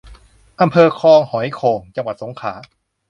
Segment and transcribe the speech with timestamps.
[0.61, 2.53] อำเภอคลองหอยโข่ง จังหวัดสงขลา